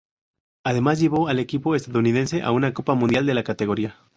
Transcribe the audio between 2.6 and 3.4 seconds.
Copa Mundial de